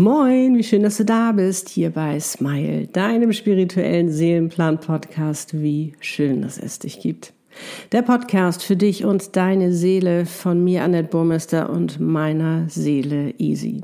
Moin, 0.00 0.56
wie 0.56 0.64
schön, 0.64 0.82
dass 0.82 0.96
du 0.96 1.04
da 1.04 1.30
bist, 1.32 1.68
hier 1.68 1.90
bei 1.90 2.18
Smile, 2.20 2.86
deinem 2.86 3.34
spirituellen 3.34 4.08
Seelenplan-Podcast. 4.08 5.60
Wie 5.60 5.92
schön, 6.00 6.40
dass 6.40 6.56
es 6.56 6.78
dich 6.78 7.00
gibt. 7.00 7.34
Der 7.92 8.00
Podcast 8.00 8.62
für 8.62 8.76
dich 8.76 9.04
und 9.04 9.36
deine 9.36 9.74
Seele 9.74 10.24
von 10.24 10.64
mir, 10.64 10.84
Annette 10.84 11.10
Burmester 11.10 11.68
und 11.68 12.00
meiner 12.00 12.66
Seele 12.70 13.34
Easy. 13.36 13.82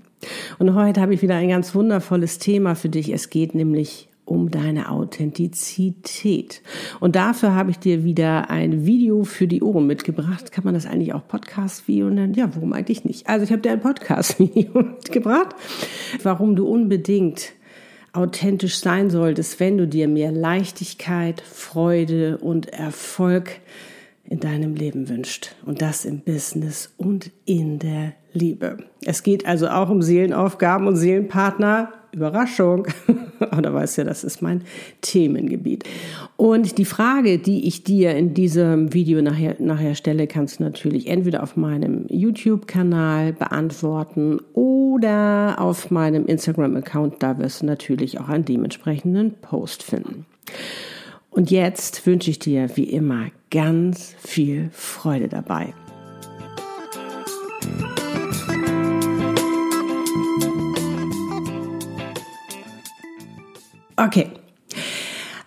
Und 0.59 0.75
heute 0.75 1.03
habe 1.03 1.13
ich 1.13 1.21
wieder 1.21 1.35
ein 1.35 1.51
ganz 1.51 1.75
wundervolles 1.75 2.39
Thema 2.39 2.77
für 2.77 2.89
dich. 2.89 3.13
Es 3.13 3.29
geht 3.29 3.55
nämlich 3.55 4.09
um 4.27 4.51
deine 4.51 4.91
Authentizität. 4.91 6.61
Und 7.01 7.17
dafür 7.17 7.55
habe 7.55 7.71
ich 7.71 7.79
dir 7.79 8.05
wieder 8.05 8.51
ein 8.51 8.85
Video 8.85 9.25
für 9.25 9.47
die 9.47 9.63
Ohren 9.63 9.87
mitgebracht. 9.87 10.53
Kann 10.53 10.65
man 10.65 10.75
das 10.75 10.85
eigentlich 10.85 11.15
auch 11.15 11.27
Podcast-Video 11.27 12.11
nennen? 12.11 12.35
Ja, 12.35 12.51
warum 12.55 12.73
eigentlich 12.73 13.05
nicht? 13.05 13.29
Also 13.29 13.45
ich 13.45 13.53
habe 13.53 13.63
dir 13.63 13.73
ein 13.73 13.81
Podcast-Video 13.81 14.73
mitgebracht, 14.75 15.55
warum 16.23 16.57
du 16.57 16.69
unbedingt 16.69 17.53
authentisch 18.13 18.79
sein 18.79 19.11
solltest, 19.11 19.61
wenn 19.61 19.79
du 19.79 19.87
dir 19.87 20.09
mehr 20.09 20.33
Leichtigkeit, 20.33 21.41
Freude 21.41 22.39
und 22.39 22.69
Erfolg 22.73 23.61
in 24.25 24.41
deinem 24.41 24.75
Leben 24.75 25.09
wünscht. 25.09 25.55
Und 25.65 25.83
das 25.83 26.05
im 26.05 26.21
Business 26.21 26.93
und 26.97 27.31
in 27.45 27.79
der 27.79 28.15
Liebe. 28.33 28.79
Es 29.03 29.23
geht 29.23 29.47
also 29.47 29.69
auch 29.69 29.89
um 29.89 30.03
Seelenaufgaben 30.03 30.89
und 30.89 30.97
Seelenpartner 30.97 31.93
Überraschung. 32.13 32.89
Da 33.51 33.73
weißt 33.73 33.99
ja, 33.99 34.05
das 34.05 34.25
ist 34.25 34.43
mein 34.43 34.63
Themengebiet. 35.01 35.85
Und 36.37 36.79
die 36.79 36.85
Frage, 36.85 37.39
die 37.39 37.67
ich 37.67 37.85
dir 37.85 38.15
in 38.15 38.35
diesem 38.35 38.93
Video 38.93 39.23
nachher, 39.23 39.57
nachher 39.59 39.95
stelle, 39.95 40.27
kannst 40.27 40.61
du 40.61 40.65
natürlich 40.65 41.09
entweder 41.09 41.43
auf 41.43 41.57
meinem 41.57 42.07
YouTube-Kanal 42.09 43.33
beantworten 43.33 44.41
oder 44.53 45.57
auf 45.59 45.91
meinem 45.91 46.27
Instagram-Account. 46.27 47.23
Da 47.23 47.39
wirst 47.39 47.63
du 47.63 47.67
natürlich 47.67 48.21
auch 48.21 48.29
einen 48.29 48.45
dementsprechenden 48.45 49.35
Post 49.41 49.83
finden. 49.83 50.27
Und 51.31 51.51
jetzt 51.51 52.07
wünsche 52.07 52.31
ich 52.31 52.39
dir 52.39 52.71
wie 52.77 52.85
immer 52.85 53.27
ganz 53.51 54.15
viel 54.19 54.71
Freude 54.73 55.29
dabei. 55.29 55.75
Okay. 63.97 64.29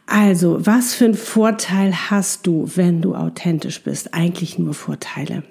Also, 0.05 0.65
was 0.65 0.95
für 0.95 1.05
einen 1.05 1.13
Vorteil 1.13 1.93
hast 2.09 2.47
du, 2.47 2.69
wenn 2.75 3.01
du 3.01 3.15
authentisch 3.15 3.83
bist? 3.83 4.13
Eigentlich 4.13 4.57
nur 4.57 4.73
Vorteile. 4.73 5.43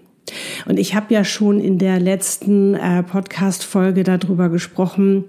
Und 0.67 0.79
ich 0.79 0.95
habe 0.95 1.15
ja 1.15 1.25
schon 1.25 1.61
in 1.61 1.79
der 1.79 2.01
letzten 2.01 2.75
äh, 2.75 3.03
Podcast-Folge 3.03 4.03
darüber 4.03 4.49
gesprochen, 4.49 5.25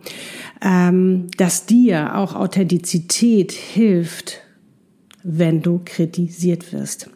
ähm, 0.61 1.27
dass 1.37 1.65
dir 1.65 2.15
auch 2.15 2.35
Authentizität 2.35 3.51
hilft, 3.51 4.41
wenn 5.23 5.61
du 5.61 5.81
kritisiert 5.85 6.73
wirst. 6.73 7.09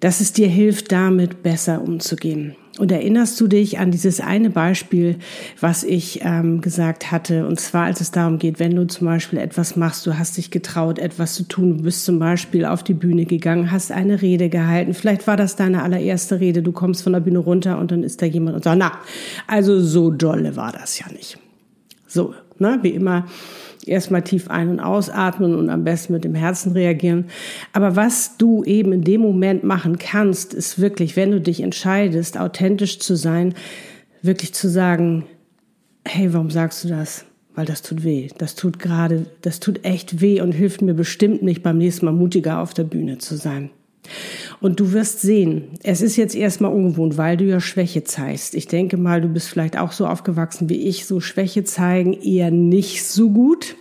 Dass 0.00 0.20
es 0.20 0.32
dir 0.32 0.48
hilft, 0.48 0.92
damit 0.92 1.42
besser 1.42 1.82
umzugehen. 1.82 2.54
Und 2.78 2.92
erinnerst 2.92 3.40
du 3.40 3.48
dich 3.48 3.80
an 3.80 3.90
dieses 3.90 4.20
eine 4.20 4.50
Beispiel, 4.50 5.16
was 5.60 5.82
ich 5.82 6.20
ähm, 6.22 6.60
gesagt 6.60 7.10
hatte? 7.10 7.46
Und 7.46 7.58
zwar, 7.58 7.86
als 7.86 8.00
es 8.00 8.12
darum 8.12 8.38
geht, 8.38 8.60
wenn 8.60 8.76
du 8.76 8.86
zum 8.86 9.06
Beispiel 9.06 9.40
etwas 9.40 9.74
machst, 9.74 10.06
du 10.06 10.16
hast 10.16 10.36
dich 10.36 10.52
getraut, 10.52 11.00
etwas 11.00 11.34
zu 11.34 11.42
tun, 11.42 11.78
du 11.78 11.82
bist 11.82 12.04
zum 12.04 12.20
Beispiel 12.20 12.64
auf 12.64 12.84
die 12.84 12.94
Bühne 12.94 13.24
gegangen, 13.24 13.72
hast 13.72 13.90
eine 13.90 14.22
Rede 14.22 14.48
gehalten. 14.48 14.94
Vielleicht 14.94 15.26
war 15.26 15.36
das 15.36 15.56
deine 15.56 15.82
allererste 15.82 16.38
Rede. 16.38 16.62
Du 16.62 16.70
kommst 16.70 17.02
von 17.02 17.12
der 17.12 17.20
Bühne 17.20 17.40
runter 17.40 17.78
und 17.78 17.90
dann 17.90 18.04
ist 18.04 18.22
da 18.22 18.26
jemand 18.26 18.56
und 18.56 18.64
sagt, 18.64 18.78
na, 18.78 18.92
also 19.48 19.80
so 19.80 20.10
dolle 20.10 20.54
war 20.54 20.70
das 20.70 21.00
ja 21.00 21.06
nicht. 21.10 21.36
So, 22.06 22.32
ne, 22.58 22.78
wie 22.82 22.90
immer 22.90 23.26
erstmal 23.88 24.22
tief 24.22 24.48
ein- 24.50 24.68
und 24.68 24.80
ausatmen 24.80 25.54
und 25.54 25.70
am 25.70 25.84
besten 25.84 26.12
mit 26.12 26.24
dem 26.24 26.34
Herzen 26.34 26.72
reagieren. 26.72 27.26
Aber 27.72 27.96
was 27.96 28.36
du 28.36 28.64
eben 28.64 28.92
in 28.92 29.02
dem 29.02 29.20
Moment 29.20 29.64
machen 29.64 29.98
kannst, 29.98 30.54
ist 30.54 30.78
wirklich, 30.78 31.16
wenn 31.16 31.30
du 31.30 31.40
dich 31.40 31.60
entscheidest, 31.60 32.38
authentisch 32.38 32.98
zu 32.98 33.16
sein, 33.16 33.54
wirklich 34.22 34.54
zu 34.54 34.68
sagen, 34.68 35.24
hey, 36.06 36.32
warum 36.32 36.50
sagst 36.50 36.84
du 36.84 36.88
das? 36.88 37.24
Weil 37.54 37.66
das 37.66 37.82
tut 37.82 38.04
weh. 38.04 38.28
Das 38.38 38.54
tut 38.54 38.78
gerade, 38.78 39.26
das 39.42 39.60
tut 39.60 39.84
echt 39.84 40.20
weh 40.20 40.40
und 40.40 40.52
hilft 40.52 40.82
mir 40.82 40.94
bestimmt 40.94 41.42
nicht 41.42 41.62
beim 41.62 41.78
nächsten 41.78 42.06
Mal 42.06 42.12
mutiger 42.12 42.60
auf 42.60 42.72
der 42.74 42.84
Bühne 42.84 43.18
zu 43.18 43.36
sein. 43.36 43.70
Und 44.60 44.80
du 44.80 44.92
wirst 44.92 45.20
sehen, 45.20 45.64
es 45.82 46.00
ist 46.00 46.16
jetzt 46.16 46.34
erstmal 46.34 46.72
ungewohnt, 46.72 47.16
weil 47.16 47.36
du 47.36 47.44
ja 47.44 47.60
Schwäche 47.60 48.04
zeigst. 48.04 48.54
Ich 48.54 48.66
denke 48.66 48.96
mal, 48.96 49.20
du 49.20 49.28
bist 49.28 49.48
vielleicht 49.48 49.78
auch 49.78 49.92
so 49.92 50.06
aufgewachsen 50.06 50.68
wie 50.68 50.88
ich, 50.88 51.06
so 51.06 51.20
Schwäche 51.20 51.64
zeigen 51.64 52.12
eher 52.12 52.50
nicht 52.50 53.04
so 53.04 53.30
gut. 53.30 53.76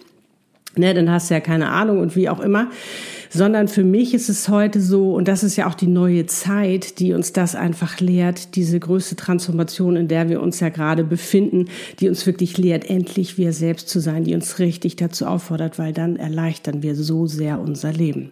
Ne, 0.78 0.94
dann 0.94 1.10
hast 1.10 1.30
du 1.30 1.34
ja 1.34 1.40
keine 1.40 1.70
Ahnung 1.70 2.00
und 2.00 2.16
wie 2.16 2.30
auch 2.30 2.40
immer. 2.40 2.70
Sondern 3.30 3.68
für 3.68 3.84
mich 3.84 4.14
ist 4.14 4.30
es 4.30 4.48
heute 4.48 4.80
so, 4.80 5.14
und 5.14 5.28
das 5.28 5.44
ist 5.44 5.58
ja 5.58 5.68
auch 5.68 5.74
die 5.74 5.88
neue 5.88 6.28
Zeit, 6.28 7.00
die 7.00 7.14
uns 7.14 7.34
das 7.34 7.56
einfach 7.56 8.00
lehrt, 8.00 8.56
diese 8.56 8.80
größte 8.80 9.16
Transformation, 9.18 9.98
in 9.98 10.08
der 10.08 10.30
wir 10.30 10.42
uns 10.42 10.60
ja 10.60 10.70
gerade 10.70 11.04
befinden, 11.04 11.66
die 12.00 12.08
uns 12.08 12.26
wirklich 12.26 12.58
lehrt, 12.58 12.90
endlich 12.90 13.38
wir 13.38 13.52
selbst 13.52 13.90
zu 13.90 14.00
sein, 14.00 14.24
die 14.24 14.34
uns 14.34 14.60
richtig 14.60 14.96
dazu 14.96 15.26
auffordert, 15.26 15.78
weil 15.78 15.92
dann 15.92 16.16
erleichtern 16.16 16.84
wir 16.84 16.96
so 16.96 17.28
sehr 17.28 17.60
unser 17.60 17.92
Leben. 17.92 18.32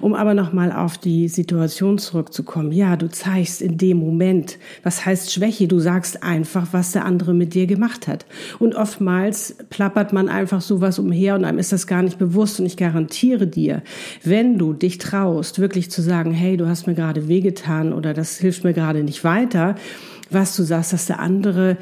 Um 0.00 0.14
aber 0.14 0.34
nochmal 0.34 0.72
auf 0.72 0.98
die 0.98 1.28
Situation 1.28 1.98
zurückzukommen. 1.98 2.72
Ja, 2.72 2.96
du 2.96 3.08
zeigst 3.08 3.62
in 3.62 3.78
dem 3.78 3.98
Moment, 3.98 4.58
was 4.82 5.06
heißt 5.06 5.32
Schwäche? 5.32 5.68
Du 5.68 5.78
sagst 5.78 6.22
einfach, 6.22 6.68
was 6.72 6.92
der 6.92 7.04
andere 7.04 7.34
mit 7.34 7.54
dir 7.54 7.66
gemacht 7.66 8.06
hat. 8.06 8.26
Und 8.58 8.74
oftmals 8.74 9.56
plappert 9.70 10.12
man 10.12 10.28
einfach 10.28 10.60
sowas 10.60 10.98
umher 10.98 11.34
und 11.34 11.44
einem 11.44 11.58
ist 11.58 11.72
das 11.72 11.86
gar 11.86 12.02
nicht 12.02 12.18
bewusst. 12.18 12.60
Und 12.60 12.66
ich 12.66 12.76
garantiere 12.76 13.46
dir, 13.46 13.82
wenn 14.22 14.58
du 14.58 14.72
dich 14.72 14.98
traust, 14.98 15.58
wirklich 15.58 15.90
zu 15.90 16.02
sagen, 16.02 16.32
hey, 16.32 16.56
du 16.56 16.68
hast 16.68 16.86
mir 16.86 16.94
gerade 16.94 17.28
wehgetan 17.28 17.92
oder 17.92 18.12
das 18.12 18.38
hilft 18.38 18.64
mir 18.64 18.74
gerade 18.74 19.02
nicht 19.02 19.24
weiter, 19.24 19.74
was 20.30 20.56
du 20.56 20.62
sagst, 20.64 20.92
dass 20.92 21.06
der 21.06 21.20
andere 21.20 21.78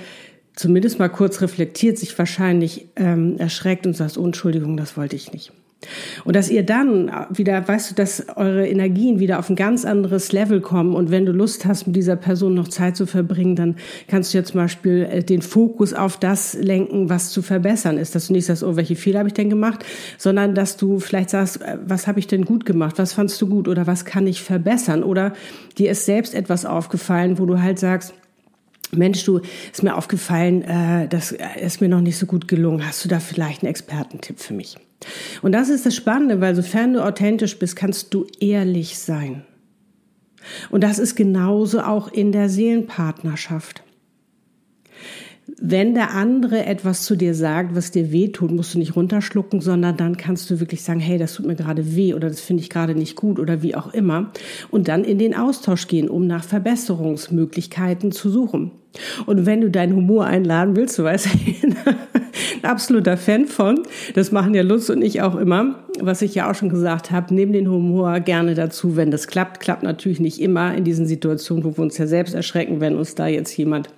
zumindest 0.54 0.98
mal 0.98 1.08
kurz 1.08 1.41
reflektiert, 1.41 1.98
sich 1.98 2.16
wahrscheinlich 2.16 2.88
ähm, 2.97 3.36
erschreckt 3.38 3.86
und 3.86 3.97
sagt, 3.97 4.16
oh, 4.16 4.24
Entschuldigung, 4.24 4.76
das 4.76 4.97
wollte 4.97 5.16
ich 5.16 5.32
nicht. 5.32 5.53
Und 6.25 6.37
dass 6.37 6.50
ihr 6.50 6.65
dann 6.65 7.11
wieder, 7.31 7.67
weißt 7.67 7.91
du, 7.91 7.95
dass 7.95 8.28
eure 8.37 8.67
Energien 8.67 9.19
wieder 9.19 9.39
auf 9.39 9.50
ein 9.50 9.56
ganz 9.56 9.84
anderes 9.84 10.33
Level 10.33 10.61
kommen. 10.61 10.95
Und 10.95 11.11
wenn 11.11 11.27
du 11.27 11.33
Lust 11.33 11.67
hast, 11.67 11.87
mit 11.87 11.97
dieser 11.97 12.17
Person 12.17 12.55
noch 12.55 12.69
Zeit 12.69 12.97
zu 12.97 13.06
verbringen, 13.06 13.56
dann 13.56 13.77
kannst 14.09 14.33
du 14.33 14.39
ja 14.39 14.45
zum 14.45 14.61
Beispiel 14.61 15.09
äh, 15.11 15.22
den 15.22 15.43
Fokus 15.43 15.93
auf 15.93 16.19
das 16.19 16.55
lenken, 16.55 17.09
was 17.11 17.31
zu 17.31 17.43
verbessern 17.43 17.99
ist. 17.99 18.15
Dass 18.15 18.28
du 18.28 18.33
nicht 18.33 18.47
sagst, 18.47 18.62
oh, 18.62 18.77
welche 18.77 18.97
Fehler 18.97 19.21
habe 19.21 19.28
ich 19.28 19.34
denn 19.34 19.50
gemacht, 19.50 19.84
sondern 20.19 20.55
dass 20.55 20.77
du 20.77 20.99
vielleicht 20.99 21.31
sagst, 21.31 21.62
äh, 21.62 21.78
was 21.87 22.06
habe 22.06 22.19
ich 22.19 22.27
denn 22.27 22.45
gut 22.45 22.65
gemacht? 22.65 22.99
Was 22.99 23.12
fandst 23.12 23.41
du 23.41 23.49
gut? 23.49 23.69
Oder 23.69 23.87
was 23.87 24.05
kann 24.05 24.27
ich 24.27 24.43
verbessern? 24.43 25.03
Oder 25.03 25.33
dir 25.78 25.91
ist 25.91 26.06
selbst 26.06 26.34
etwas 26.34 26.65
aufgefallen, 26.66 27.39
wo 27.39 27.47
du 27.47 27.61
halt 27.61 27.78
sagst, 27.78 28.15
Mensch, 28.97 29.25
du 29.25 29.41
ist 29.72 29.83
mir 29.83 29.97
aufgefallen, 29.97 30.62
äh, 30.62 31.09
das 31.09 31.33
ist 31.61 31.81
mir 31.81 31.89
noch 31.89 32.01
nicht 32.01 32.19
so 32.19 32.27
gut 32.27 32.49
gelungen. 32.49 32.87
Hast 32.87 33.05
du 33.05 33.09
da 33.09 33.21
vielleicht 33.21 33.62
einen 33.62 33.71
Expertentipp 33.71 34.39
für 34.39 34.55
mich? 34.55 34.77
Und 35.42 35.53
das 35.53 35.69
ist 35.69 35.87
das 35.87 35.94
Spannende, 35.94 36.41
weil 36.41 36.54
sofern 36.54 36.94
du 36.94 37.04
authentisch 37.04 37.59
bist, 37.59 37.76
kannst 37.76 38.15
du 38.15 38.26
ehrlich 38.41 38.98
sein. 38.98 39.44
Und 40.70 40.82
das 40.82 40.98
ist 40.98 41.15
genauso 41.15 41.81
auch 41.81 42.12
in 42.12 42.32
der 42.32 42.48
Seelenpartnerschaft. 42.48 43.82
Wenn 45.60 45.94
der 45.94 46.12
andere 46.12 46.65
etwas 46.65 47.04
zu 47.04 47.16
dir 47.16 47.34
sagt, 47.34 47.76
was 47.76 47.91
dir 47.91 48.10
weh 48.12 48.28
tut, 48.28 48.50
musst 48.50 48.75
du 48.75 48.78
nicht 48.78 48.97
runterschlucken, 48.97 49.60
sondern 49.60 49.97
dann 49.97 50.16
kannst 50.16 50.50
du 50.50 50.59
wirklich 50.59 50.82
sagen, 50.82 51.00
hey, 51.00 51.19
das 51.19 51.34
tut 51.34 51.47
mir 51.47 51.54
gerade 51.54 51.94
weh 51.94 52.15
oder 52.15 52.28
das 52.28 52.41
finde 52.41 52.62
ich 52.62 52.71
gerade 52.71 52.94
nicht 52.94 53.15
gut 53.15 53.38
oder 53.38 53.62
wie 53.62 53.75
auch 53.75 53.92
immer. 53.92 54.32
Und 54.71 54.88
dann 54.88 55.04
in 55.04 55.19
den 55.19 55.34
Austausch 55.34 55.86
gehen, 55.86 56.09
um 56.09 56.26
nach 56.26 56.44
Verbesserungsmöglichkeiten 56.44 58.10
zu 58.10 58.30
suchen. 58.30 58.72
Und 59.27 59.45
wenn 59.45 59.60
du 59.60 59.71
deinen 59.71 59.95
Humor 59.95 60.24
einladen 60.24 60.77
willst, 60.77 60.98
du 60.98 61.04
weißt, 61.04 61.28
absoluter 62.65 63.16
Fan 63.16 63.47
von, 63.47 63.81
das 64.15 64.33
machen 64.33 64.55
ja 64.55 64.63
Lutz 64.63 64.91
und 64.91 65.03
ich 65.03 65.22
auch 65.22 65.37
immer, 65.37 65.77
was 66.01 66.22
ich 66.22 66.34
ja 66.34 66.51
auch 66.51 66.55
schon 66.55 66.69
gesagt 66.69 67.11
habe, 67.11 67.34
nehmen 67.34 67.53
den 67.53 67.69
Humor 67.69 68.21
gerne 68.21 68.55
dazu, 68.55 68.97
wenn 68.97 69.11
das 69.11 69.27
klappt. 69.27 69.61
Klappt 69.61 69.83
natürlich 69.83 70.21
nicht 70.21 70.41
immer 70.41 70.75
in 70.75 70.84
diesen 70.84 71.07
Situationen, 71.07 71.65
wo 71.65 71.77
wir 71.77 71.83
uns 71.83 71.99
ja 71.99 72.07
selbst 72.07 72.34
erschrecken, 72.34 72.81
wenn 72.81 72.97
uns 72.97 73.15
da 73.15 73.27
jetzt 73.27 73.57
jemand 73.57 73.89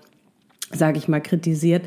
sage 0.72 0.98
ich 0.98 1.06
mal, 1.06 1.20
kritisiert, 1.20 1.84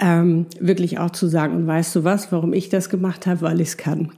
ähm, 0.00 0.46
wirklich 0.58 0.98
auch 0.98 1.10
zu 1.10 1.26
sagen, 1.26 1.56
und 1.56 1.66
weißt 1.66 1.94
du 1.94 2.04
was, 2.04 2.32
warum 2.32 2.54
ich 2.54 2.70
das 2.70 2.88
gemacht 2.88 3.26
habe, 3.26 3.42
weil 3.42 3.60
ich 3.60 3.68
es 3.68 3.76
kann. 3.76 4.12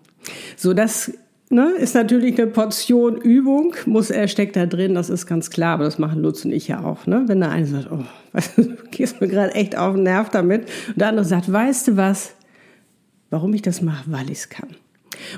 So, 0.56 0.74
das 0.74 1.12
ne, 1.50 1.72
ist 1.78 1.94
natürlich 1.94 2.38
eine 2.38 2.50
Portion 2.50 3.16
Übung, 3.16 3.74
muss 3.86 4.10
er 4.10 4.28
steckt 4.28 4.56
da 4.56 4.66
drin, 4.66 4.94
das 4.94 5.10
ist 5.10 5.26
ganz 5.26 5.50
klar, 5.50 5.74
aber 5.74 5.84
das 5.84 5.98
machen 5.98 6.22
Lutz 6.22 6.44
und 6.44 6.52
ich 6.52 6.68
ja 6.68 6.82
auch. 6.84 7.06
Ne? 7.06 7.24
Wenn 7.26 7.40
der 7.40 7.50
eine 7.50 7.66
sagt, 7.66 7.90
oh, 7.90 8.04
weißt 8.32 8.58
du, 8.58 8.62
du 8.62 8.76
gehst 8.90 9.20
mir 9.20 9.28
gerade 9.28 9.54
echt 9.54 9.76
auf 9.76 9.94
den 9.94 10.04
Nerv 10.04 10.30
damit, 10.30 10.68
und 10.88 11.00
der 11.00 11.08
andere 11.08 11.24
sagt, 11.24 11.50
weißt 11.50 11.88
du 11.88 11.96
was, 11.96 12.32
warum 13.30 13.52
ich 13.54 13.62
das 13.62 13.82
mache, 13.82 14.10
weil 14.10 14.30
ich 14.30 14.38
es 14.38 14.48
kann. 14.48 14.70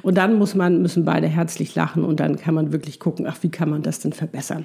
Und 0.02 0.16
dann 0.16 0.34
muss 0.34 0.54
man, 0.54 0.82
müssen 0.82 1.04
beide 1.04 1.28
herzlich 1.28 1.74
lachen 1.74 2.04
und 2.04 2.20
dann 2.20 2.36
kann 2.36 2.54
man 2.54 2.72
wirklich 2.72 2.98
gucken, 2.98 3.26
ach, 3.28 3.38
wie 3.42 3.50
kann 3.50 3.70
man 3.70 3.82
das 3.82 4.00
denn 4.00 4.12
verbessern? 4.12 4.64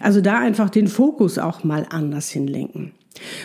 Also 0.00 0.20
da 0.20 0.38
einfach 0.38 0.70
den 0.70 0.86
Fokus 0.86 1.38
auch 1.38 1.64
mal 1.64 1.86
anders 1.90 2.30
hinlenken. 2.30 2.92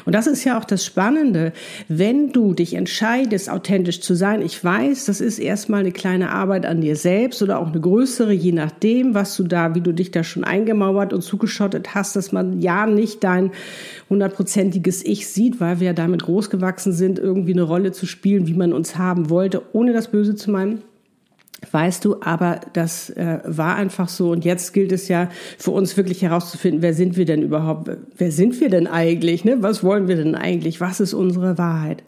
Und 0.06 0.16
das 0.16 0.27
ist 0.27 0.44
ja 0.44 0.57
auch 0.57 0.66
das 0.66 0.83
Spannende. 0.83 1.54
Wenn 1.88 2.31
du 2.31 2.54
dich 2.54 2.74
entscheidest, 2.74 3.50
authentisch 3.50 4.01
zu 4.01 4.16
sein, 4.16 4.42
ich 4.42 4.63
weiß, 4.63 5.06
das 5.06 5.21
ist 5.21 5.39
erstmal 5.39 5.81
eine 5.81 5.92
kleine 5.92 6.31
Arbeit 6.31 6.66
an 6.66 6.81
dir 6.81 6.95
selbst 6.95 7.42
oder 7.44 7.60
auch 7.60 7.68
eine 7.68 7.80
größere, 7.80 8.33
je 8.33 8.51
nachdem, 8.51 9.13
was 9.13 9.36
du 9.36 9.44
da, 9.44 9.75
wie 9.75 9.81
du 9.81 9.94
dich 9.94 10.12
da 10.12 10.24
schon 10.24 10.44
eingemauert 10.44 11.13
und 11.13 11.21
zugeschottet 11.21 11.94
hast, 11.94 12.16
dass 12.16 12.31
man 12.31 12.60
ja 12.60 12.88
nicht 12.88 13.24
dein 13.24 13.51
hundertprozentiges 14.10 15.06
Ich 15.06 15.27
sieht, 15.27 15.60
weil 15.60 15.80
wir 15.80 15.88
ja 15.88 15.94
damit 15.94 16.24
großgewachsen 16.24 16.94
sind, 16.94 17.19
irgendwie 17.19 17.54
eine 17.54 17.63
Rolle 17.63 17.92
zu 17.92 18.06
spielen, 18.06 18.48
wie 18.48 18.56
man 18.56 18.74
uns 18.74 18.98
haben 18.98 19.30
wollte, 19.30 19.62
ohne 19.74 19.94
das 19.94 20.10
Böse 20.10 20.36
zu 20.36 20.51
meinen. 20.51 20.81
Weißt 21.71 22.06
du, 22.06 22.21
aber 22.21 22.61
das 22.73 23.09
äh, 23.11 23.39
war 23.44 23.75
einfach 23.75 24.07
so 24.07 24.31
und 24.31 24.45
jetzt 24.45 24.73
gilt 24.73 24.91
es 24.91 25.07
ja 25.07 25.29
für 25.57 25.71
uns 25.71 25.97
wirklich 25.97 26.21
herauszufinden, 26.21 26.81
wer 26.81 26.94
sind 26.94 27.17
wir 27.17 27.25
denn 27.25 27.41
überhaupt? 27.41 27.89
Wer 28.17 28.31
sind 28.31 28.59
wir 28.61 28.69
denn 28.69 28.88
eigentlich? 28.88 29.44
Ne? 29.45 29.57
Was 29.61 29.83
wollen 29.83 30.07
wir 30.07 30.15
denn 30.15 30.35
eigentlich? 30.35 30.79
Was 30.79 31.00
ist 31.00 31.13
unsere 31.13 31.57
Wahrheit? 31.57 32.03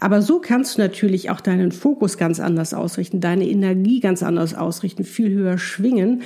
Aber 0.00 0.22
so 0.22 0.40
kannst 0.40 0.76
du 0.76 0.82
natürlich 0.82 1.30
auch 1.30 1.40
deinen 1.40 1.72
Fokus 1.72 2.16
ganz 2.16 2.40
anders 2.40 2.74
ausrichten, 2.74 3.20
deine 3.20 3.46
Energie 3.46 4.00
ganz 4.00 4.22
anders 4.22 4.54
ausrichten, 4.54 5.04
viel 5.04 5.30
höher 5.30 5.58
schwingen, 5.58 6.22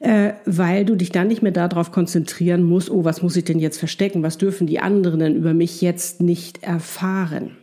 äh, 0.00 0.32
weil 0.46 0.86
du 0.86 0.96
dich 0.96 1.12
dann 1.12 1.28
nicht 1.28 1.42
mehr 1.42 1.52
darauf 1.52 1.92
konzentrieren 1.92 2.62
musst, 2.62 2.90
oh, 2.90 3.04
was 3.04 3.22
muss 3.22 3.36
ich 3.36 3.44
denn 3.44 3.58
jetzt 3.58 3.78
verstecken? 3.78 4.22
Was 4.22 4.38
dürfen 4.38 4.66
die 4.66 4.80
anderen 4.80 5.20
denn 5.20 5.36
über 5.36 5.52
mich 5.52 5.82
jetzt 5.82 6.22
nicht 6.22 6.62
erfahren? 6.62 7.56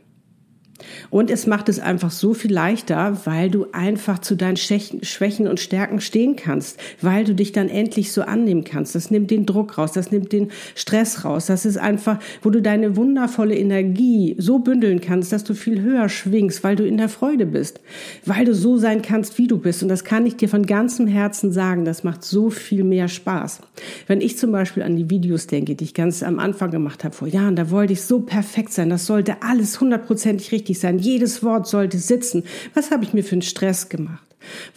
Und 1.10 1.32
es 1.32 1.48
macht 1.48 1.70
es 1.70 1.80
einfach 1.80 2.12
so 2.12 2.34
viel 2.34 2.52
leichter, 2.52 3.18
weil 3.26 3.50
du 3.50 3.68
einfach 3.72 4.20
zu 4.20 4.36
deinen 4.36 4.58
Schwächen 4.58 5.48
und 5.48 5.60
Stärken 5.60 6.02
stehen 6.02 6.36
kannst, 6.36 6.80
weil 7.02 7.24
du 7.24 7.36
dich 7.36 7.52
dann 7.52 7.70
endlich 7.70 8.12
so 8.12 8.22
annehmen 8.22 8.64
kannst. 8.64 8.96
Das 8.96 9.12
nimmt 9.12 9.32
den 9.32 9.46
Druck 9.46 9.78
raus, 9.78 9.92
das 9.92 10.12
nimmt 10.12 10.32
den 10.34 10.52
Stress 10.76 11.26
raus. 11.26 11.48
Das 11.48 11.66
ist 11.66 11.78
einfach, 11.78 12.20
wo 12.42 12.50
du 12.50 12.62
deine 12.62 12.96
wundervolle 12.96 13.56
Energie 13.56 14.36
so 14.38 14.60
bündeln 14.60 15.02
kannst, 15.02 15.32
dass 15.32 15.44
du 15.44 15.54
viel 15.54 15.82
höher 15.82 16.10
schwingst, 16.10 16.64
weil 16.64 16.76
du 16.76 16.86
in 16.86 16.98
der 16.98 17.10
Freude 17.10 17.46
bist, 17.46 17.80
weil 18.26 18.46
du 18.46 18.54
so 18.54 18.78
sein 18.78 19.02
kannst, 19.02 19.38
wie 19.38 19.48
du 19.48 19.58
bist. 19.58 19.84
Und 19.84 19.90
das 19.90 20.04
kann 20.04 20.26
ich 20.26 20.36
dir 20.36 20.50
von 20.50 20.66
ganzem 20.66 21.08
Herzen 21.08 21.52
sagen. 21.52 21.86
Das 21.86 22.04
macht 22.04 22.24
so 22.24 22.50
viel 22.50 22.84
mehr 22.84 23.08
Spaß. 23.08 23.62
Wenn 24.08 24.22
ich 24.22 24.38
zum 24.38 24.52
Beispiel 24.52 24.84
an 24.84 24.96
die 24.96 25.10
Videos 25.10 25.48
denke, 25.48 25.76
die 25.76 25.84
ich 25.84 25.94
ganz 25.94 26.24
am 26.24 26.40
Anfang 26.40 26.72
gemacht 26.72 27.04
habe 27.04 27.16
vor 27.16 27.28
Jahren, 27.28 27.56
da 27.56 27.72
wollte 27.72 27.94
ich 27.94 28.02
so 28.04 28.20
perfekt 28.20 28.72
sein. 28.74 28.90
Das 28.90 29.06
sollte 29.06 29.42
alles 29.42 29.80
hundertprozentig 29.80 30.52
richtig 30.52 30.77
richtig 30.78 30.82
sein. 30.82 31.00
Jedes 31.00 31.44
Wort 31.44 31.68
sollte 31.68 31.98
sitzen. 31.98 32.44
Was 32.74 32.92
habe 32.92 33.04
ich 33.04 33.14
mir 33.14 33.24
für 33.24 33.34
einen 33.34 33.42
Stress 33.42 33.90
gemacht? 33.90 34.28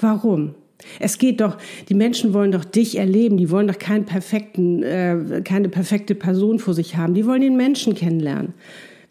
Warum? 0.00 0.55
Es 0.99 1.19
geht 1.19 1.43
doch, 1.43 1.58
die 1.91 1.94
Menschen 1.94 2.32
wollen 2.32 2.52
doch 2.52 2.64
dich 2.64 2.97
erleben, 2.97 3.37
die 3.37 3.50
wollen 3.50 3.69
doch 3.69 3.79
keinen 3.79 4.06
perfekten, 4.06 4.82
äh, 4.82 5.43
keine 5.44 5.69
perfekte 5.69 6.14
Person 6.14 6.58
vor 6.58 6.73
sich 6.73 6.97
haben, 6.97 7.12
die 7.12 7.26
wollen 7.26 7.43
den 7.43 7.56
Menschen 7.56 7.94
kennenlernen. 7.94 8.55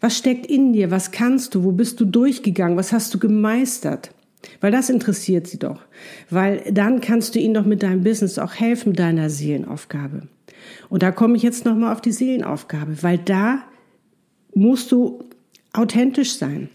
Was 0.00 0.18
steckt 0.18 0.46
in 0.46 0.72
dir? 0.72 0.90
Was 0.90 1.12
kannst 1.12 1.54
du? 1.54 1.62
Wo 1.62 1.70
bist 1.70 2.00
du 2.00 2.06
durchgegangen? 2.06 2.76
Was 2.76 2.92
hast 2.92 3.14
du 3.14 3.18
gemeistert? 3.18 4.10
Weil 4.60 4.72
das 4.72 4.90
interessiert 4.90 5.46
sie 5.46 5.58
doch. 5.58 5.82
Weil 6.30 6.62
dann 6.72 7.00
kannst 7.00 7.34
du 7.34 7.38
ihnen 7.38 7.54
doch 7.54 7.66
mit 7.66 7.82
deinem 7.82 8.02
Business 8.02 8.38
auch 8.38 8.54
helfen, 8.54 8.94
deiner 8.94 9.30
Seelenaufgabe. 9.30 10.22
Und 10.88 11.02
da 11.02 11.12
komme 11.12 11.36
ich 11.36 11.42
jetzt 11.42 11.66
nochmal 11.66 11.92
auf 11.92 12.00
die 12.00 12.12
Seelenaufgabe, 12.12 13.02
weil 13.02 13.18
da 13.18 13.60
musst 14.54 14.90
du 14.90 15.20
authentisch 15.72 16.34
sein. 16.34 16.70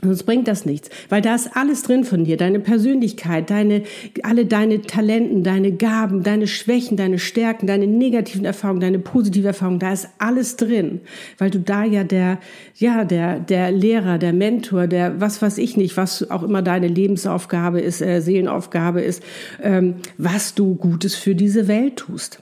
Sonst 0.00 0.22
bringt 0.24 0.46
das 0.46 0.64
nichts, 0.64 0.90
weil 1.08 1.22
da 1.22 1.34
ist 1.34 1.56
alles 1.56 1.82
drin 1.82 2.04
von 2.04 2.24
dir, 2.24 2.36
deine 2.36 2.60
Persönlichkeit, 2.60 3.50
deine, 3.50 3.82
alle 4.22 4.46
deine 4.46 4.82
Talenten, 4.82 5.42
deine 5.42 5.72
Gaben, 5.72 6.22
deine 6.22 6.46
Schwächen, 6.46 6.96
deine 6.96 7.18
Stärken, 7.18 7.66
deine 7.66 7.88
negativen 7.88 8.44
Erfahrungen, 8.44 8.80
deine 8.80 9.00
positive 9.00 9.48
Erfahrungen, 9.48 9.80
da 9.80 9.92
ist 9.92 10.08
alles 10.18 10.54
drin, 10.54 11.00
weil 11.38 11.50
du 11.50 11.58
da 11.58 11.82
ja 11.82 12.04
der, 12.04 12.38
ja, 12.76 13.04
der, 13.04 13.40
der 13.40 13.72
Lehrer, 13.72 14.18
der 14.18 14.32
Mentor, 14.32 14.86
der, 14.86 15.20
was 15.20 15.42
weiß 15.42 15.58
ich 15.58 15.76
nicht, 15.76 15.96
was 15.96 16.30
auch 16.30 16.44
immer 16.44 16.62
deine 16.62 16.86
Lebensaufgabe 16.86 17.80
ist, 17.80 18.00
äh, 18.00 18.20
Seelenaufgabe 18.20 19.00
ist, 19.00 19.20
ähm, 19.60 19.96
was 20.16 20.54
du 20.54 20.76
Gutes 20.76 21.16
für 21.16 21.34
diese 21.34 21.66
Welt 21.66 21.96
tust. 21.96 22.40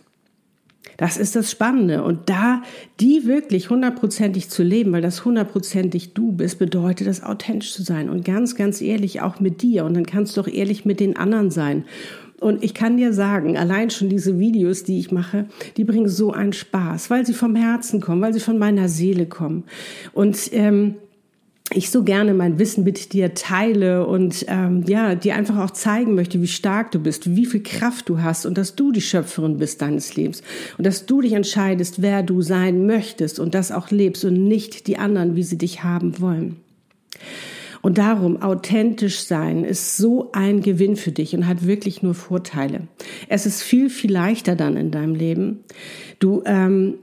Das 0.97 1.17
ist 1.17 1.37
das 1.37 1.51
Spannende. 1.51 2.03
Und 2.03 2.29
da 2.29 2.63
die 3.01 3.27
wirklich 3.27 3.71
hundertprozentig 3.71 4.49
zu 4.49 4.63
leben, 4.63 4.93
weil 4.93 5.03
das 5.03 5.25
hundertprozentig 5.25 6.15
du 6.15 6.33
bist, 6.33 6.59
bedeutet 6.59 7.07
das 7.07 7.23
authentisch 7.23 7.73
zu 7.73 7.83
sein 7.83 8.09
und 8.09 8.25
ganz, 8.25 8.55
ganz 8.57 8.81
ehrlich 8.81 9.21
auch 9.21 9.41
mit 9.41 9.63
dir. 9.63 9.85
Und 9.85 9.95
dann 9.95 10.07
kannst 10.07 10.37
du 10.37 10.41
auch 10.41 10.49
ehrlich 10.49 10.85
mit 10.85 11.01
den 11.01 11.17
anderen 11.17 11.51
sein. 11.51 11.85
Und 12.39 12.63
ich 12.63 12.75
kann 12.75 12.99
dir 12.99 13.13
sagen, 13.13 13.57
allein 13.57 13.91
schon 13.91 14.11
diese 14.11 14.39
Videos, 14.39 14.85
die 14.85 14.99
ich 14.99 15.11
mache, 15.11 15.47
die 15.77 15.85
bringen 15.85 16.09
so 16.09 16.33
einen 16.33 16.53
Spaß, 16.53 17.09
weil 17.09 17.25
sie 17.25 17.33
vom 17.33 17.57
Herzen 17.57 18.01
kommen, 18.01 18.21
weil 18.21 18.35
sie 18.35 18.41
von 18.41 18.59
meiner 18.59 18.89
Seele 18.89 19.27
kommen. 19.27 19.65
Und 20.13 20.51
ähm, 20.53 20.97
ich 21.73 21.91
so 21.91 22.05
gerne 22.05 22.33
mein 22.33 22.59
Wissen 22.59 22.85
mit 22.85 23.13
dir 23.13 23.35
teile 23.35 24.07
und 24.07 24.45
ähm, 24.49 24.85
ja, 24.87 25.15
dir 25.15 25.35
einfach 25.35 25.59
auch 25.59 25.73
zeigen 25.73 26.15
möchte, 26.15 26.41
wie 26.41 26.47
stark 26.47 26.93
du 26.93 27.01
bist, 27.01 27.35
wie 27.35 27.47
viel 27.47 27.63
Kraft 27.63 28.09
du 28.09 28.23
hast 28.23 28.47
und 28.47 28.57
dass 28.57 28.77
du 28.77 28.93
die 28.93 29.01
Schöpferin 29.01 29.59
bist 29.59 29.83
deines 29.83 30.15
Lebens 30.15 30.43
und 30.79 30.87
dass 30.87 31.07
du 31.07 31.21
dich 31.21 31.33
entscheidest, 31.33 32.03
wer 32.03 32.23
du 32.23 32.41
sein 32.41 32.87
möchtest 32.87 33.41
und 33.41 33.55
das 33.55 33.73
auch 33.73 33.91
lebst 33.91 34.25
und 34.25 34.47
nicht 34.47 34.87
die 34.87 34.99
anderen, 34.99 35.35
wie 35.35 35.43
sie 35.43 35.59
dich 35.59 35.83
haben 35.83 36.21
wollen. 36.21 36.57
Und 37.83 37.99
darum, 37.99 38.43
authentisch 38.43 39.21
sein 39.21 39.65
ist 39.65 39.97
so 39.97 40.31
ein 40.33 40.61
Gewinn 40.61 40.97
für 40.97 41.13
dich 41.13 41.35
und 41.37 41.47
hat 41.47 41.67
wirklich 41.67 42.03
nur 42.03 42.15
Vorteile. 42.15 42.89
Es 43.29 43.47
ist 43.47 43.63
viel, 43.63 43.91
viel 43.91 44.13
leichter 44.13 44.57
dann 44.57 44.77
in 44.77 44.91
deinem 44.91 45.15
Leben. 45.15 45.61
Du 46.19 46.43
ähm, 46.47 46.95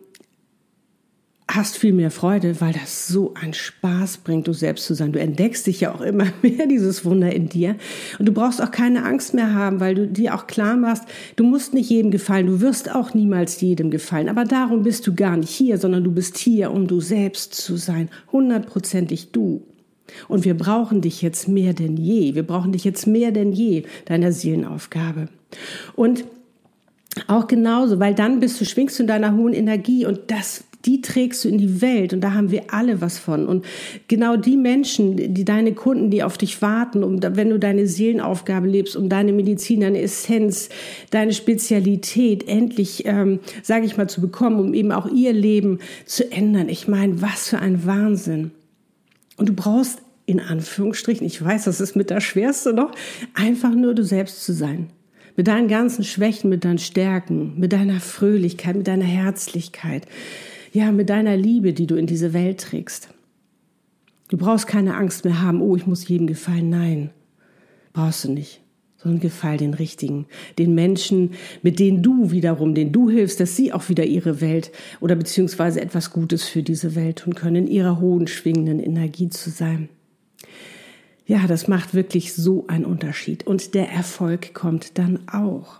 hast 1.55 1.77
viel 1.77 1.93
mehr 1.93 2.11
Freude, 2.11 2.59
weil 2.61 2.73
das 2.73 3.07
so 3.07 3.33
einen 3.33 3.53
Spaß 3.53 4.17
bringt, 4.17 4.47
du 4.47 4.53
selbst 4.53 4.85
zu 4.85 4.93
sein. 4.93 5.11
Du 5.11 5.19
entdeckst 5.19 5.67
dich 5.67 5.81
ja 5.81 5.93
auch 5.93 6.01
immer 6.01 6.27
mehr, 6.41 6.67
dieses 6.67 7.05
Wunder 7.05 7.33
in 7.33 7.49
dir. 7.49 7.75
Und 8.19 8.27
du 8.27 8.31
brauchst 8.31 8.61
auch 8.61 8.71
keine 8.71 9.03
Angst 9.05 9.33
mehr 9.33 9.53
haben, 9.53 9.79
weil 9.79 9.95
du 9.95 10.07
dir 10.07 10.35
auch 10.35 10.47
klar 10.47 10.75
machst, 10.75 11.03
du 11.35 11.43
musst 11.43 11.73
nicht 11.73 11.89
jedem 11.89 12.11
gefallen, 12.11 12.47
du 12.47 12.61
wirst 12.61 12.93
auch 12.93 13.13
niemals 13.13 13.59
jedem 13.61 13.91
gefallen. 13.91 14.29
Aber 14.29 14.45
darum 14.45 14.83
bist 14.83 15.05
du 15.07 15.15
gar 15.15 15.37
nicht 15.37 15.49
hier, 15.49 15.77
sondern 15.77 16.03
du 16.03 16.11
bist 16.11 16.37
hier, 16.37 16.71
um 16.71 16.87
du 16.87 17.01
selbst 17.01 17.53
zu 17.53 17.77
sein. 17.77 18.09
Hundertprozentig 18.31 19.31
du. 19.31 19.65
Und 20.27 20.45
wir 20.45 20.55
brauchen 20.55 21.01
dich 21.01 21.21
jetzt 21.21 21.47
mehr 21.47 21.73
denn 21.73 21.97
je. 21.97 22.35
Wir 22.35 22.43
brauchen 22.43 22.71
dich 22.71 22.83
jetzt 22.83 23.07
mehr 23.07 23.31
denn 23.31 23.51
je, 23.51 23.83
deiner 24.05 24.31
Seelenaufgabe. 24.31 25.29
Und 25.95 26.25
auch 27.27 27.47
genauso, 27.47 27.99
weil 27.99 28.15
dann 28.15 28.39
bist 28.39 28.59
du, 28.59 28.65
schwingst 28.65 28.97
du 28.97 29.03
in 29.03 29.07
deiner 29.07 29.35
hohen 29.35 29.53
Energie 29.53 30.05
und 30.05 30.19
das 30.27 30.63
die 30.85 31.01
trägst 31.01 31.45
du 31.45 31.49
in 31.49 31.57
die 31.57 31.81
Welt 31.81 32.13
und 32.13 32.21
da 32.21 32.33
haben 32.33 32.51
wir 32.51 32.73
alle 32.73 32.99
was 32.99 33.17
von. 33.17 33.47
Und 33.47 33.65
genau 34.07 34.35
die 34.35 34.57
Menschen, 34.57 35.33
die 35.33 35.45
deine 35.45 35.73
Kunden, 35.73 36.09
die 36.09 36.23
auf 36.23 36.37
dich 36.37 36.61
warten, 36.61 37.03
um, 37.03 37.21
wenn 37.21 37.49
du 37.49 37.57
deine 37.57 37.87
Seelenaufgabe 37.87 38.67
lebst, 38.67 38.95
um 38.95 39.07
deine 39.07 39.31
Medizin, 39.31 39.81
deine 39.81 40.01
Essenz, 40.01 40.69
deine 41.09 41.33
Spezialität 41.33 42.47
endlich, 42.47 43.05
ähm, 43.05 43.39
sage 43.61 43.85
ich 43.85 43.97
mal, 43.97 44.09
zu 44.09 44.19
bekommen, 44.19 44.59
um 44.59 44.73
eben 44.73 44.91
auch 44.91 45.09
ihr 45.09 45.33
Leben 45.33 45.79
zu 46.05 46.31
ändern. 46.31 46.67
Ich 46.67 46.87
meine, 46.87 47.21
was 47.21 47.49
für 47.49 47.59
ein 47.59 47.85
Wahnsinn. 47.85 48.51
Und 49.37 49.49
du 49.49 49.53
brauchst 49.53 49.99
in 50.25 50.39
Anführungsstrichen, 50.39 51.25
ich 51.25 51.43
weiß, 51.43 51.65
das 51.65 51.81
ist 51.81 51.95
mit 51.95 52.11
das 52.11 52.23
Schwerste 52.23 52.73
noch, 52.73 52.91
einfach 53.33 53.73
nur 53.73 53.93
du 53.93 54.03
selbst 54.03 54.43
zu 54.43 54.53
sein 54.53 54.89
mit 55.35 55.47
deinen 55.47 55.67
ganzen 55.67 56.03
Schwächen, 56.03 56.49
mit 56.49 56.63
deinen 56.63 56.77
Stärken, 56.77 57.59
mit 57.59 57.73
deiner 57.73 57.99
Fröhlichkeit, 57.99 58.75
mit 58.75 58.87
deiner 58.87 59.05
Herzlichkeit, 59.05 60.05
ja, 60.73 60.91
mit 60.91 61.09
deiner 61.09 61.37
Liebe, 61.37 61.73
die 61.73 61.85
du 61.87 61.95
in 61.95 62.07
diese 62.07 62.33
Welt 62.33 62.59
trägst. 62.59 63.09
Du 64.27 64.37
brauchst 64.37 64.65
keine 64.65 64.95
Angst 64.95 65.23
mehr 65.23 65.41
haben, 65.41 65.61
oh, 65.61 65.75
ich 65.75 65.85
muss 65.85 66.07
jedem 66.07 66.25
gefallen. 66.25 66.69
Nein, 66.69 67.09
brauchst 67.93 68.25
du 68.25 68.31
nicht. 68.31 68.59
Sondern 68.97 69.19
gefall 69.21 69.57
den 69.57 69.73
Richtigen, 69.73 70.25
den 70.57 70.73
Menschen, 70.73 71.31
mit 71.61 71.77
denen 71.77 72.01
du 72.01 72.31
wiederum, 72.31 72.73
denen 72.73 72.91
du 72.93 73.09
hilfst, 73.09 73.39
dass 73.39 73.55
sie 73.55 73.71
auch 73.73 73.89
wieder 73.89 74.05
ihre 74.05 74.41
Welt 74.41 74.71
oder 75.01 75.15
beziehungsweise 75.15 75.81
etwas 75.81 76.11
Gutes 76.11 76.45
für 76.45 76.63
diese 76.63 76.95
Welt 76.95 77.19
tun 77.19 77.35
können, 77.35 77.67
in 77.67 77.67
ihrer 77.67 77.99
hohen 77.99 78.27
schwingenden 78.27 78.79
Energie 78.79 79.29
zu 79.29 79.49
sein. 79.49 79.89
Ja, 81.25 81.45
das 81.47 81.67
macht 81.67 81.93
wirklich 81.93 82.33
so 82.33 82.65
einen 82.67 82.85
Unterschied. 82.85 83.45
Und 83.45 83.75
der 83.75 83.89
Erfolg 83.91 84.53
kommt 84.53 84.97
dann 84.97 85.27
auch. 85.27 85.79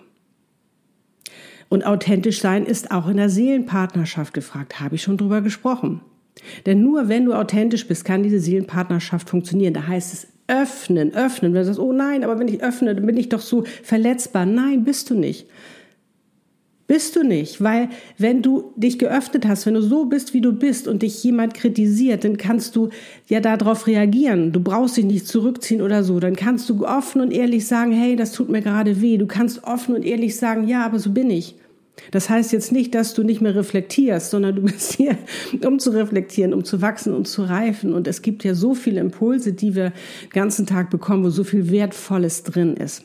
Und 1.74 1.88
authentisch 1.88 2.39
sein 2.39 2.68
ist 2.68 2.92
auch 2.92 3.08
in 3.08 3.18
der 3.18 3.30
Seelenpartnerschaft 3.30 4.36
gefragt, 4.36 4.80
habe 4.80 4.94
ich 4.94 5.01
schon 5.01 5.18
drüber 5.18 5.42
gesprochen. 5.42 6.01
Denn 6.68 6.84
nur 6.84 7.10
wenn 7.10 7.25
du 7.25 7.34
authentisch 7.34 7.88
bist, 7.88 8.06
kann 8.06 8.22
diese 8.22 8.39
Seelenpartnerschaft 8.39 9.27
funktionieren. 9.27 9.74
Da 9.74 9.88
heißt 9.88 10.13
es 10.13 10.27
öffnen, 10.46 11.15
öffnen. 11.15 11.51
Wenn 11.51 11.62
du 11.62 11.65
sagst, 11.65 11.80
oh 11.80 11.92
nein, 11.92 12.24
aber 12.24 12.38
wenn 12.38 12.48
ich 12.48 12.62
öffne, 12.62 12.94
dann 12.94 13.08
bin 13.08 13.18
ich 13.18 13.30
doch 13.30 13.42
so 13.42 13.63
verletzbar. 13.82 14.46
Nein, 14.46 14.84
bist 14.84 15.10
du 15.10 15.15
nicht. 15.15 15.48
Bist 16.86 17.15
du 17.15 17.24
nicht, 17.24 17.63
weil 17.63 17.89
wenn 18.20 18.44
du 18.44 18.72
dich 18.75 19.00
geöffnet 19.00 19.48
hast, 19.48 19.65
wenn 19.65 19.74
du 19.74 19.82
so 19.82 20.06
bist, 20.06 20.36
wie 20.36 20.42
du 20.42 20.53
bist 20.53 20.88
und 20.88 21.01
dich 21.01 21.24
jemand 21.24 21.56
kritisiert, 21.56 22.24
dann 22.24 22.38
kannst 22.38 22.75
du 22.75 22.89
ja 23.27 23.39
darauf 23.39 23.88
reagieren. 23.88 24.51
Du 24.51 24.60
brauchst 24.60 24.98
dich 24.98 25.06
nicht 25.06 25.25
zurückziehen 25.25 25.82
oder 25.82 26.03
so. 26.03 26.20
Dann 26.20 26.36
kannst 26.36 26.70
du 26.70 26.86
offen 26.86 27.20
und 27.22 27.32
ehrlich 27.32 27.65
sagen, 27.65 27.94
hey, 27.94 28.15
das 28.15 28.32
tut 28.32 28.50
mir 28.50 28.62
gerade 28.62 29.01
weh. 29.01 29.18
Du 29.18 29.25
kannst 29.25 29.63
offen 29.63 29.96
und 29.96 30.06
ehrlich 30.06 30.36
sagen, 30.36 30.68
ja, 30.68 30.86
aber 30.86 31.00
so 31.00 31.10
bin 31.10 31.32
ich. 31.32 31.56
Das 32.12 32.30
heißt 32.30 32.52
jetzt 32.52 32.72
nicht, 32.72 32.96
dass 32.96 33.14
du 33.14 33.24
nicht 33.24 33.42
mehr 33.42 33.56
reflektierst, 33.56 34.32
sondern 34.32 34.56
du 34.56 34.62
bist 34.64 34.94
hier, 34.94 35.18
um 35.66 35.80
zu 35.80 35.92
reflektieren, 35.92 36.54
um 36.54 36.64
zu 36.64 36.82
wachsen 36.82 37.14
und 37.14 37.28
zu 37.28 37.44
reifen. 37.44 37.94
Und 37.94 38.08
es 38.08 38.22
gibt 38.22 38.44
ja 38.44 38.56
so 38.56 38.74
viele 38.74 39.00
Impulse, 39.00 39.54
die 39.54 39.76
wir 39.76 39.92
den 40.24 40.30
ganzen 40.32 40.66
Tag 40.66 40.90
bekommen, 40.90 41.24
wo 41.24 41.30
so 41.30 41.44
viel 41.44 41.70
Wertvolles 41.70 42.44
drin 42.44 42.76
ist 42.76 43.04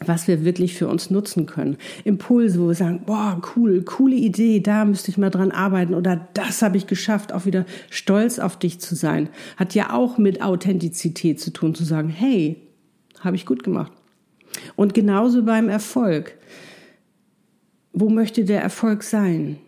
was 0.00 0.26
wir 0.28 0.44
wirklich 0.44 0.74
für 0.74 0.88
uns 0.88 1.10
nutzen 1.10 1.46
können. 1.46 1.76
Impulse, 2.04 2.60
wo 2.60 2.68
wir 2.68 2.74
sagen, 2.74 3.02
boah, 3.06 3.40
cool, 3.54 3.82
coole 3.82 4.16
Idee, 4.16 4.60
da 4.60 4.84
müsste 4.84 5.10
ich 5.10 5.18
mal 5.18 5.30
dran 5.30 5.50
arbeiten 5.50 5.94
oder 5.94 6.28
das 6.34 6.62
habe 6.62 6.76
ich 6.76 6.86
geschafft, 6.86 7.32
auch 7.32 7.46
wieder 7.46 7.64
stolz 7.90 8.38
auf 8.38 8.58
dich 8.58 8.80
zu 8.80 8.94
sein. 8.94 9.28
Hat 9.56 9.74
ja 9.74 9.92
auch 9.92 10.18
mit 10.18 10.42
Authentizität 10.42 11.40
zu 11.40 11.52
tun, 11.52 11.74
zu 11.74 11.84
sagen, 11.84 12.08
hey, 12.08 12.56
habe 13.20 13.36
ich 13.36 13.46
gut 13.46 13.62
gemacht. 13.62 13.92
Und 14.76 14.94
genauso 14.94 15.44
beim 15.44 15.68
Erfolg. 15.68 16.36
Wo 17.96 18.08
möchte 18.08 18.44
der 18.44 18.60
Erfolg 18.60 19.04
sein? 19.04 19.58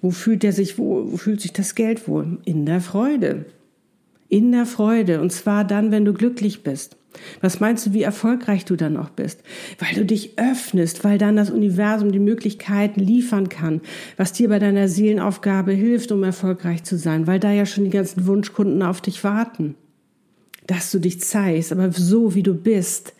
Wo 0.00 0.10
fühlt 0.10 0.42
er 0.42 0.52
sich 0.52 0.78
wohl? 0.78 1.12
Wo 1.12 1.18
fühlt 1.18 1.42
sich 1.42 1.52
das 1.52 1.74
Geld 1.74 2.08
wohl? 2.08 2.38
In 2.46 2.64
der 2.64 2.80
Freude. 2.80 3.44
In 4.28 4.52
der 4.52 4.64
Freude. 4.64 5.20
Und 5.20 5.32
zwar 5.32 5.64
dann, 5.64 5.90
wenn 5.90 6.06
du 6.06 6.14
glücklich 6.14 6.62
bist. 6.62 6.96
Was 7.42 7.60
meinst 7.60 7.86
du, 7.86 7.92
wie 7.92 8.02
erfolgreich 8.02 8.64
du 8.64 8.76
dann 8.76 8.96
auch 8.96 9.10
bist? 9.10 9.42
Weil 9.78 9.94
du 9.94 10.06
dich 10.06 10.38
öffnest, 10.38 11.04
weil 11.04 11.18
dann 11.18 11.36
das 11.36 11.50
Universum 11.50 12.10
die 12.10 12.18
Möglichkeiten 12.18 13.00
liefern 13.00 13.50
kann, 13.50 13.82
was 14.16 14.32
dir 14.32 14.48
bei 14.48 14.58
deiner 14.58 14.88
Seelenaufgabe 14.88 15.72
hilft, 15.72 16.12
um 16.12 16.22
erfolgreich 16.24 16.84
zu 16.84 16.96
sein, 16.96 17.26
weil 17.26 17.40
da 17.40 17.52
ja 17.52 17.66
schon 17.66 17.84
die 17.84 17.90
ganzen 17.90 18.26
Wunschkunden 18.26 18.82
auf 18.82 19.02
dich 19.02 19.24
warten. 19.24 19.74
Dass 20.66 20.90
du 20.90 20.98
dich 20.98 21.20
zeigst, 21.20 21.70
aber 21.70 21.92
so 21.92 22.34
wie 22.34 22.42
du 22.42 22.54
bist, 22.54 23.14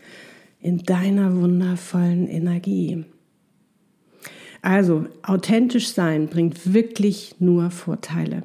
in 0.61 0.79
deiner 0.79 1.37
wundervollen 1.37 2.29
Energie. 2.29 3.05
Also, 4.67 5.07
authentisch 5.23 5.93
sein 5.93 6.27
bringt 6.27 6.75
wirklich 6.75 7.37
nur 7.39 7.71
Vorteile. 7.71 8.43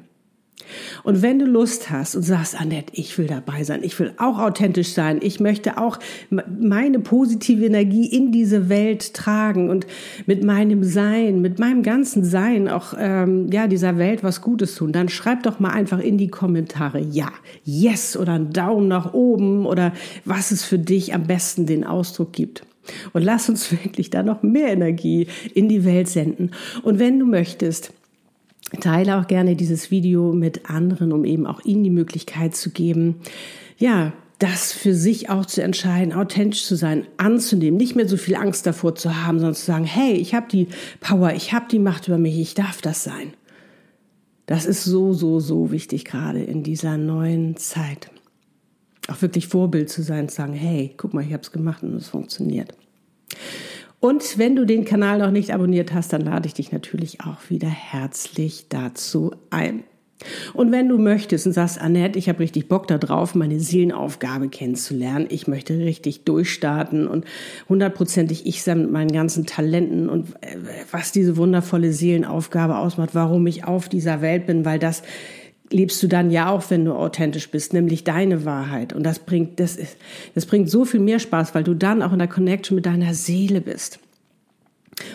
Und 1.01 1.24
wenn 1.24 1.40
du 1.40 1.46
Lust 1.46 1.90
hast 1.90 2.16
und 2.16 2.22
sagst, 2.22 2.62
Annette, 2.62 2.94
ich 2.94 3.18
will 3.18 3.25
dabei 3.25 3.63
sein, 3.63 3.80
ich 3.82 4.00
will 4.00 4.13
auch 4.18 4.38
authentisch 4.38 4.94
sein, 4.94 5.18
ich 5.24 5.40
möchte 5.40 5.80
auch 5.80 5.98
meine 6.30 7.00
positive 7.00 7.66
Energie 7.66 8.06
in 8.06 8.32
diese 8.32 8.70
Welt 8.70 9.16
tragen 9.16 9.72
und 9.72 9.88
mit 10.28 10.44
meinem 10.44 10.84
Sein, 10.84 11.42
mit 11.42 11.58
meinem 11.58 11.82
ganzen 11.82 12.24
Sein 12.24 12.70
auch 12.70 12.94
ähm, 13.00 13.50
ja 13.51 13.66
dieser 13.66 13.98
Welt 13.98 14.24
was 14.24 14.42
Gutes 14.42 14.75
tun, 14.75 14.92
dann 14.92 15.10
schreib 15.10 15.42
doch 15.42 15.60
mal 15.60 15.72
einfach 15.72 16.00
in 16.00 16.20
die 16.20 16.30
Kommentare 16.30 17.00
ja, 17.00 17.32
yes 17.63 18.16
oder 18.16 18.34
einen 18.34 18.54
Daumen 18.54 18.88
nach 18.88 19.16
oben 19.16 19.66
oder 19.66 19.92
was 20.24 20.51
es 20.51 20.63
für 20.63 20.78
dich 20.78 21.16
am 21.16 21.24
besten 21.24 21.66
den 21.66 21.84
Ausdruck 21.84 22.32
gibt. 22.32 22.62
Und 23.14 23.24
lass 23.24 23.50
uns 23.50 23.72
wirklich 23.84 24.10
da 24.10 24.24
noch 24.24 24.44
mehr 24.44 24.70
Energie 24.70 25.28
in 25.54 25.70
die 25.70 25.86
Welt 25.86 26.08
senden. 26.08 26.52
Und 26.84 27.00
wenn 27.00 27.20
du 27.20 27.26
möchtest, 27.26 27.94
teile 28.80 29.18
auch 29.18 29.28
gerne 29.28 29.56
dieses 29.56 29.92
Video 29.92 30.34
mit 30.34 30.70
anderen, 30.70 31.12
um 31.12 31.26
eben 31.26 31.46
auch 31.46 31.64
ihnen 31.66 31.84
die 31.84 31.90
Möglichkeit 31.90 32.56
zu 32.56 32.70
geben, 32.70 33.18
ja, 33.78 34.14
das 34.40 34.74
für 34.74 34.96
sich 34.96 35.30
auch 35.30 35.46
zu 35.46 35.62
entscheiden, 35.62 36.14
authentisch 36.14 36.66
zu 36.66 36.76
sein, 36.76 37.06
anzunehmen, 37.18 37.78
nicht 37.78 37.96
mehr 37.96 38.08
so 38.08 38.18
viel 38.18 38.36
Angst 38.36 38.66
davor 38.66 38.96
zu 38.96 39.24
haben, 39.24 39.38
sondern 39.38 39.54
zu 39.54 39.66
sagen, 39.66 39.86
hey, 39.86 40.14
ich 40.14 40.34
habe 40.34 40.48
die 40.52 40.68
Power, 41.00 41.34
ich 41.34 41.54
habe 41.54 41.68
die 41.70 41.78
Macht 41.78 42.08
über 42.08 42.18
mich, 42.18 42.40
ich 42.40 42.56
darf 42.56 42.82
das 42.82 43.04
sein. 43.04 43.34
Das 44.48 44.66
ist 44.66 44.84
so, 44.84 45.14
so, 45.14 45.40
so 45.40 45.72
wichtig 45.72 46.06
gerade 46.06 46.42
in 46.42 46.64
dieser 46.64 46.98
neuen 46.98 47.56
Zeit. 47.56 48.10
Auch 49.12 49.22
wirklich 49.22 49.48
Vorbild 49.48 49.89
zu 49.89 50.03
sein, 50.03 50.30
zu 50.30 50.36
sagen, 50.36 50.53
hey, 50.53 50.94
guck 50.96 51.13
mal, 51.13 51.24
ich 51.24 51.34
habe 51.34 51.44
es 51.44 51.51
gemacht 51.51 51.84
und 51.84 51.96
es 51.96 52.08
funktioniert. 52.08 52.74
Und 54.00 54.38
wenn 54.38 54.56
du 54.56 54.65
den 54.65 54.86
Kanal 54.86 55.20
noch 55.20 55.32
nicht 55.32 55.53
abonniert 55.53 55.94
hast, 55.94 56.13
dann 56.13 56.22
lade 56.22 56.48
ich 56.48 56.53
dich 56.53 56.72
natürlich 56.72 57.22
auch 57.22 57.50
wieder 57.50 57.70
herzlich 57.70 58.65
dazu 58.70 59.32
ein. 59.50 59.84
Und 60.53 60.72
wenn 60.72 60.88
du 60.88 60.98
möchtest 60.98 61.48
und 61.48 61.53
sagst, 61.53 61.80
Annette, 61.80 62.18
ich 62.18 62.30
habe 62.30 62.39
richtig 62.39 62.68
Bock 62.68 62.88
darauf, 62.88 63.36
meine 63.36 63.60
Seelenaufgabe 63.60 64.50
kennenzulernen, 64.50 65.27
ich 65.30 65.48
möchte 65.48 65.77
richtig 65.77 66.24
durchstarten 66.25 67.08
und 67.08 67.25
hundertprozentig 67.70 68.46
ich 68.46 68.63
sein 68.63 68.82
mit 68.82 68.91
meinen 68.91 69.12
ganzen 69.12 69.46
Talenten 69.46 70.10
und 70.10 70.30
äh, 70.41 70.58
was 70.91 71.12
diese 71.12 71.38
wundervolle 71.38 71.91
Seelenaufgabe 71.91 72.77
ausmacht, 72.77 73.12
warum 73.13 73.46
ich 73.48 73.65
auf 73.65 73.89
dieser 73.89 74.22
Welt 74.22 74.46
bin, 74.46 74.65
weil 74.65 74.80
das 74.80 75.03
lebst 75.72 76.01
du 76.04 76.08
dann 76.08 76.32
ja 76.32 76.50
auch, 76.50 76.70
wenn 76.70 76.86
du 76.86 76.94
authentisch 76.94 77.50
bist, 77.50 77.74
nämlich 77.74 78.04
deine 78.04 78.46
Wahrheit. 78.46 78.94
Und 78.94 79.04
das 79.04 79.20
bringt, 79.20 79.60
das 79.60 79.75
ist, 79.75 79.98
das 80.36 80.46
bringt 80.46 80.70
so 80.70 80.86
viel 80.86 81.00
mehr 81.00 81.20
Spaß, 81.20 81.56
weil 81.56 81.63
du 81.63 81.74
dann 81.74 82.01
auch 82.01 82.13
in 82.13 82.20
der 82.20 82.28
Connection 82.28 82.75
mit 82.75 82.86
deiner 82.86 83.13
Seele 83.13 83.62
bist. 83.62 84.00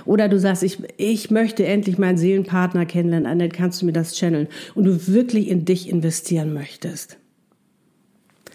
Oder 0.05 0.29
du 0.29 0.39
sagst, 0.39 0.63
ich, 0.63 0.79
ich 0.97 1.31
möchte 1.31 1.65
endlich 1.67 1.99
meinen 1.99 2.19
Seelenpartner 2.19 2.87
kennenlernen, 2.87 3.39
dann 3.39 3.53
kannst 3.53 3.83
du 3.83 3.87
mir 3.87 3.93
das 3.93 4.17
channeln 4.17 4.49
und 4.75 4.85
du 4.85 5.07
wirklich 5.07 5.49
in 5.49 5.65
dich 5.65 5.89
investieren 5.89 6.53
möchtest. 6.53 7.19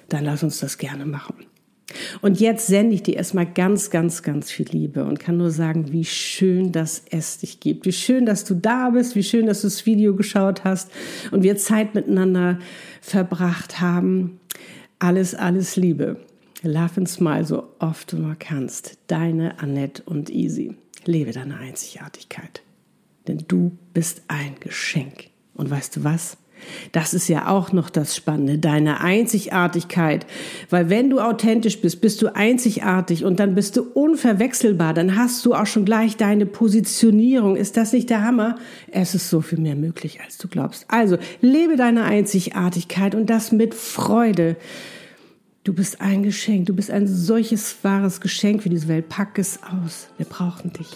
Dann 0.10 0.26
lass 0.26 0.44
uns 0.44 0.60
das 0.60 0.78
gerne 0.78 1.06
machen. 1.06 1.36
Und 2.22 2.40
jetzt 2.40 2.68
sende 2.68 2.96
ich 2.96 3.04
dir 3.04 3.16
erstmal 3.16 3.46
ganz, 3.46 3.90
ganz, 3.90 4.24
ganz 4.24 4.52
viel 4.52 4.68
Liebe 4.70 5.04
und 5.06 5.20
kann 5.20 5.38
nur 5.38 5.52
sagen, 5.52 5.92
wie 5.92 6.06
schön, 6.06 6.72
dass 6.72 7.04
es 7.10 7.40
dich 7.40 7.60
gibt. 7.60 7.86
Wie 7.86 7.92
schön, 7.92 8.26
dass 8.26 8.44
du 8.44 8.56
da 8.56 8.90
bist. 8.90 9.16
Wie 9.16 9.24
schön, 9.24 9.46
dass 9.46 9.62
du 9.62 9.68
das 9.68 9.86
Video 9.86 10.16
geschaut 10.16 10.64
hast 10.64 10.92
und 11.32 11.44
wir 11.44 11.58
Zeit 11.58 11.96
miteinander 11.96 12.60
verbracht 13.02 13.80
haben. 13.80 14.40
Alles, 15.00 15.36
alles 15.36 15.76
Liebe. 15.76 16.18
Love 16.64 16.98
and 16.98 17.10
smile 17.10 17.46
so 17.46 17.70
oft 17.80 18.12
du 18.12 18.18
nur 18.18 18.36
kannst. 18.36 18.98
Deine 19.08 19.60
Annette 19.60 20.04
und 20.06 20.30
Easy. 20.30 20.76
Lebe 21.06 21.32
deine 21.32 21.58
Einzigartigkeit. 21.58 22.62
Denn 23.28 23.44
du 23.48 23.78
bist 23.94 24.24
ein 24.28 24.56
Geschenk. 24.60 25.32
Und 25.54 25.70
weißt 25.70 25.96
du 25.96 26.04
was? 26.04 26.38
Das 26.92 27.14
ist 27.14 27.28
ja 27.28 27.48
auch 27.48 27.72
noch 27.72 27.90
das 27.90 28.16
Spannende, 28.16 28.58
deine 28.58 29.02
Einzigartigkeit. 29.02 30.26
Weil 30.70 30.90
wenn 30.90 31.10
du 31.10 31.20
authentisch 31.20 31.82
bist, 31.82 32.02
bist 32.02 32.22
du 32.22 32.36
einzigartig 32.36 33.26
und 33.26 33.40
dann 33.40 33.56
bist 33.56 33.78
du 33.78 33.84
unverwechselbar. 33.84 34.94
Dann 34.94 35.16
hast 35.16 35.46
du 35.46 35.54
auch 35.54 35.66
schon 35.66 35.86
gleich 35.86 36.18
deine 36.18 36.46
Positionierung. 36.46 37.56
Ist 37.56 37.78
das 37.78 37.94
nicht 37.94 38.10
der 38.10 38.24
Hammer? 38.24 38.56
Es 38.92 39.16
ist 39.16 39.30
so 39.30 39.42
viel 39.42 39.60
mehr 39.60 39.76
möglich, 39.76 40.20
als 40.24 40.38
du 40.38 40.48
glaubst. 40.48 40.86
Also 40.88 41.18
lebe 41.42 41.76
deine 41.76 42.04
Einzigartigkeit 42.04 43.16
und 43.16 43.30
das 43.30 43.52
mit 43.52 43.74
Freude. 43.74 44.58
Du 45.64 45.74
bist 45.74 46.02
ein 46.02 46.24
Geschenk. 46.24 46.66
Du 46.66 46.76
bist 46.76 46.90
ein 46.90 47.08
solches 47.08 47.76
wahres 47.84 48.20
Geschenk 48.20 48.64
für 48.64 48.70
diese 48.70 48.88
Welt. 48.88 49.10
Pack 49.10 49.38
es 49.38 49.60
aus. 49.64 50.08
Wir 50.18 50.26
brauchen 50.26 50.74
dich. 50.74 50.88